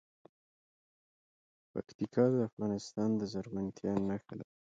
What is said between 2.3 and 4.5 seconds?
د افغانستان د زرغونتیا نښه ده.